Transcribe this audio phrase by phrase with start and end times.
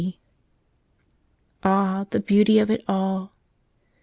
[1.63, 3.33] Ah, the beauty of it all!